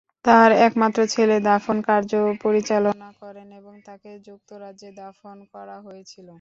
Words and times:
তার 0.25 0.49
একমাত্র 0.67 0.99
ছেলে 1.13 1.35
দাফন 1.47 1.77
কার্য 1.87 2.11
পরিচালনা 2.43 3.09
করেন 3.21 3.47
এবং 3.59 3.73
তাকে 3.87 4.09
যুক্তরাজ্যে 4.27 4.89
দাফন 5.01 5.37
করা 5.53 5.77
হয়েছিল। 5.85 6.27